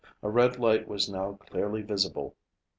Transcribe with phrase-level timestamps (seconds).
[0.23, 2.35] A red light was now clearly visible.